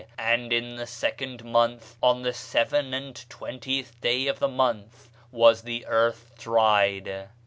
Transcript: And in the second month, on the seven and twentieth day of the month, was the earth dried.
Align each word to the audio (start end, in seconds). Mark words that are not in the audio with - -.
And 0.17 0.51
in 0.51 0.77
the 0.77 0.87
second 0.87 1.43
month, 1.45 1.95
on 2.01 2.23
the 2.23 2.33
seven 2.33 2.91
and 2.91 3.23
twentieth 3.29 4.01
day 4.01 4.25
of 4.25 4.39
the 4.39 4.47
month, 4.47 5.11
was 5.31 5.61
the 5.61 5.85
earth 5.85 6.31
dried. 6.39 7.29